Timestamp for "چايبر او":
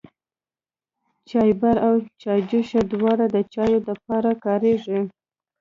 1.29-1.93